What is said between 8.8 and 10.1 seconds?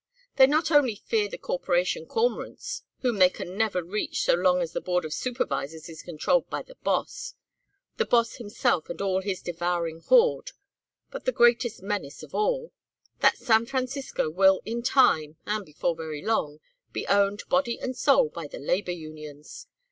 and all his devouring